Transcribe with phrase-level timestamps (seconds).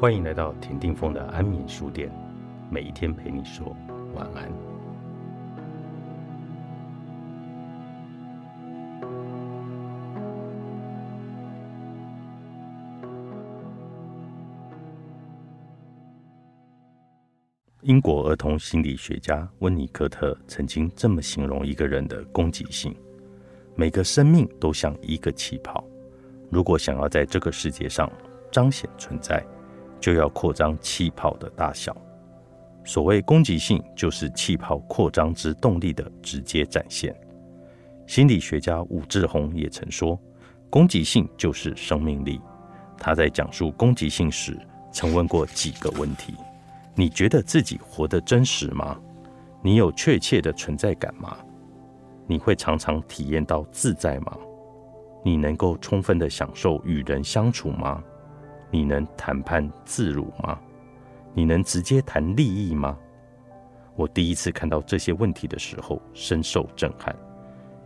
[0.00, 2.10] 欢迎来到田定峰的安眠书店，
[2.70, 3.76] 每一天陪你说
[4.14, 4.50] 晚安。
[17.82, 22.96] 英国儿童心理学家温尼科特曾经这么形容一个人的攻击性：
[23.74, 25.84] 每个生命都像一个气泡，
[26.50, 28.10] 如果想要在这个世界上
[28.50, 29.44] 彰显存在。
[30.00, 31.96] 就要扩张气泡的大小。
[32.82, 37.14] 所谓攻击性，就是气泡扩张之动力的直接展现。
[38.06, 40.18] 心理学家武志红也曾说，
[40.70, 42.40] 攻击性就是生命力。
[42.96, 44.58] 他在讲述攻击性时，
[44.90, 46.34] 曾问过几个问题：
[46.94, 48.98] 你觉得自己活得真实吗？
[49.62, 51.36] 你有确切的存在感吗？
[52.26, 54.36] 你会常常体验到自在吗？
[55.22, 58.02] 你能够充分的享受与人相处吗？
[58.70, 60.58] 你能谈判自如吗？
[61.34, 62.98] 你能直接谈利益吗？
[63.96, 67.14] 我第一次看到这些问题的时候，深受震撼，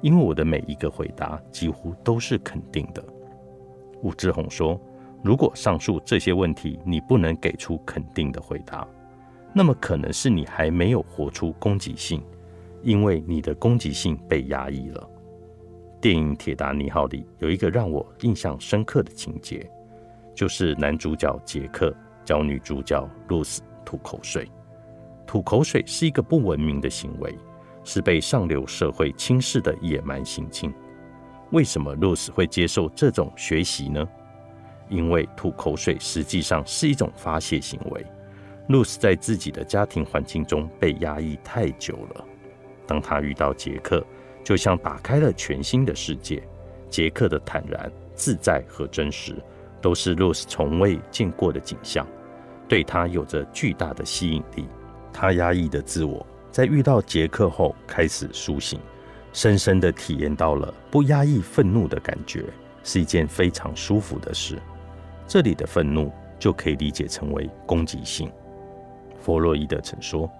[0.00, 3.04] 因为我的每一个回答几乎都是肯定的。
[4.02, 4.80] 武志红说
[5.24, 8.86] ：“如果上述这些问题你不能给出肯定的回答，
[9.52, 12.22] 那么可能是你还没有活出攻击性，
[12.82, 15.08] 因为你的攻击性被压抑了。”
[16.00, 19.68] 电影《铁达尼号》里有一个让我印象深刻的情节。
[20.34, 24.50] 就是男主角杰克教女主角露丝吐口水。
[25.26, 27.36] 吐口水是一个不文明的行为，
[27.82, 30.72] 是被上流社会轻视的野蛮行径。
[31.50, 34.06] 为什么露丝会接受这种学习呢？
[34.88, 38.04] 因为吐口水实际上是一种发泄行为。
[38.68, 42.24] 露丝在自己的家庭环境中被压抑太久了，
[42.86, 44.04] 当他遇到杰克，
[44.42, 46.42] 就像打开了全新的世界。
[46.90, 49.34] 杰克的坦然、自在和真实。
[49.84, 52.06] 都是露丝从未见过的景象，
[52.66, 54.66] 对他有着巨大的吸引力。
[55.12, 58.80] 他压抑的自我在遇到杰克后开始苏醒，
[59.34, 62.46] 深深的体验到了不压抑愤怒的感觉
[62.82, 64.58] 是一件非常舒服的事。
[65.26, 68.32] 这里的愤怒就可以理解成为攻击性。
[69.20, 70.30] 弗洛伊德曾说，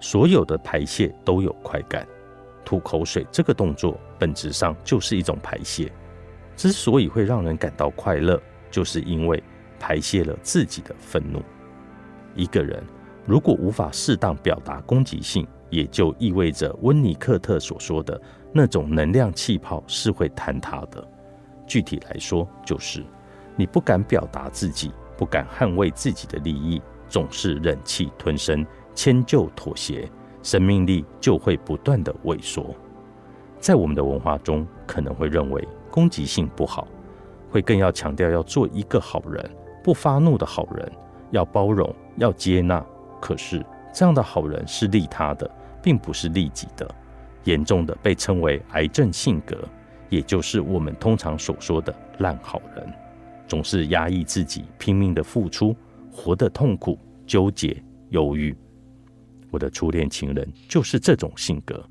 [0.00, 2.04] 所有的排泄都有快感，
[2.64, 5.88] 吐口水这个动作本质上就是一种排泄。
[6.56, 8.42] 之所以会让人感到快乐。
[8.70, 9.42] 就是因为
[9.78, 11.42] 排泄了自己的愤怒。
[12.34, 12.82] 一个人
[13.26, 18.20] 如果无法适当表达攻击性，也就意味着温尼克特所说的
[18.52, 21.06] 那种能量气泡是会坍塌的。
[21.66, 23.04] 具体来说，就是
[23.54, 30.10] 你不敢表达自己，不敢捍卫自己的利益，总是忍气吞声、迁就妥协，
[30.42, 32.74] 生命力就会不断的萎缩。
[33.58, 36.88] 在我们的文化中，可能会认为攻击性不好。
[37.50, 39.50] 会更要强调要做一个好人，
[39.82, 40.90] 不发怒的好人，
[41.30, 42.84] 要包容，要接纳。
[43.20, 45.50] 可是这样的好人是利他的，
[45.82, 46.88] 并不是利己的。
[47.44, 49.56] 严重的被称为癌症性格，
[50.10, 52.92] 也就是我们通常所说的烂好人，
[53.46, 55.74] 总是压抑自己，拼命的付出，
[56.12, 58.54] 活得痛苦、纠结、忧郁。
[59.50, 61.82] 我的初恋情人就是这种性格，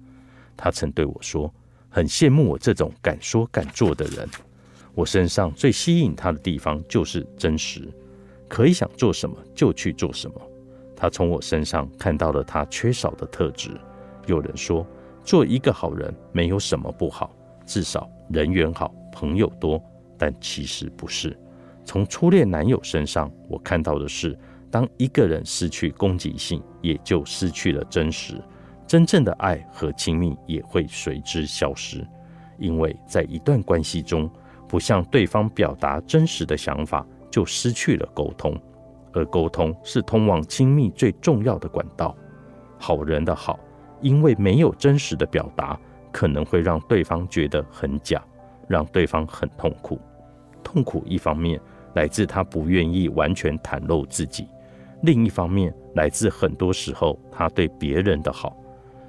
[0.56, 1.52] 他曾对我说，
[1.90, 4.30] 很羡慕我这种敢说敢做的人。
[4.98, 7.88] 我身上最吸引他的地方就是真实，
[8.48, 10.42] 可以想做什么就去做什么。
[10.96, 13.70] 他从我身上看到了他缺少的特质。
[14.26, 14.84] 有人说，
[15.24, 17.32] 做一个好人没有什么不好，
[17.64, 19.80] 至少人缘好，朋友多。
[20.18, 21.38] 但其实不是。
[21.86, 24.36] 从初恋男友身上，我看到的是，
[24.72, 28.34] 当一个人失去攻击性，也就失去了真实，
[28.88, 32.04] 真正的爱和亲密也会随之消失。
[32.58, 34.28] 因为在一段关系中，
[34.68, 38.60] 不向对方表达真实的想法，就失去了沟通，
[39.14, 42.16] 而沟通是通往亲密最重要的管道。
[42.78, 43.60] 好人的好，
[44.02, 45.80] 因为没有真实的表达，
[46.12, 48.24] 可能会让对方觉得很假，
[48.68, 50.00] 让对方很痛苦。
[50.64, 51.60] 痛苦一方面
[51.96, 54.48] 来自他不愿意完全袒露自己，
[55.04, 58.56] 另一方面来自很多时候他对别人的好，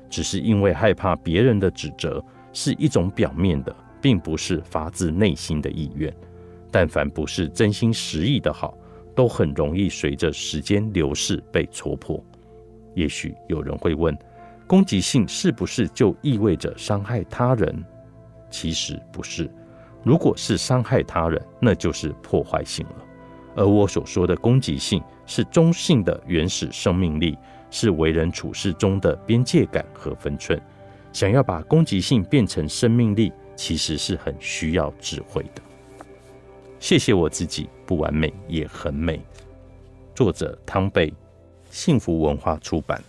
[0.08, 3.74] 只是因为害怕别人的指责，是一种表面的。
[4.00, 6.14] 并不是发自内心的意愿，
[6.70, 8.76] 但凡不是真心实意的好，
[9.14, 12.22] 都很容易随着时间流逝被戳破。
[12.94, 14.16] 也许有人会问，
[14.66, 17.84] 攻击性是不是就意味着伤害他人？
[18.50, 19.50] 其实不是。
[20.04, 22.94] 如果是伤害他人，那就是破坏性了。
[23.56, 27.36] 而我所说的攻击性，是中性的原始生命力，
[27.70, 30.60] 是为人处事中的边界感和分寸。
[31.12, 33.32] 想要把攻击性变成生命力。
[33.58, 35.60] 其实是很需要智慧的。
[36.78, 39.20] 谢谢我自己，不完美也很美。
[40.14, 41.12] 作者汤贝，
[41.68, 43.02] 幸福文化出版。